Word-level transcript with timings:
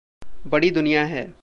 बड़ी 0.47 0.71
दुनिया 0.71 1.05
है। 1.05 1.33